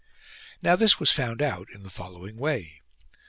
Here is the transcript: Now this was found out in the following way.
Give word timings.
Now 0.63 0.75
this 0.75 0.99
was 0.99 1.11
found 1.11 1.43
out 1.43 1.67
in 1.71 1.83
the 1.83 1.91
following 1.91 2.37
way. 2.37 2.81